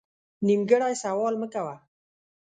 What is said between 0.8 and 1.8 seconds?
سوال مه کوه